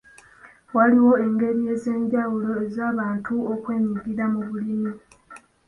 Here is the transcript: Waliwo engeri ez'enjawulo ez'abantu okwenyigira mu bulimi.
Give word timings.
Waliwo 0.75 1.13
engeri 1.25 1.61
ez'enjawulo 1.73 2.49
ez'abantu 2.65 3.33
okwenyigira 3.53 4.25
mu 4.33 4.41
bulimi. 4.49 4.91